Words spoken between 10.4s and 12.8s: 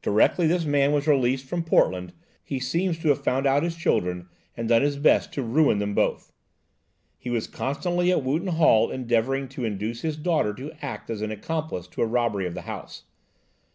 to act as an accomplice to a robbery of the